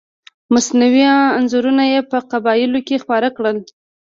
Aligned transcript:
مصنوعي 0.53 1.05
انځورونه 1.37 1.83
یې 1.91 1.99
په 2.11 2.17
قبایلو 2.31 2.79
کې 2.87 3.01
خپاره 3.03 3.27
کړل. 3.37 3.57